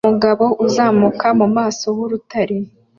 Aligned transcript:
Umugabo 0.05 0.45
uzamuka 0.65 1.27
mu 1.39 1.47
maso 1.57 1.83
h'urutare 1.95 2.57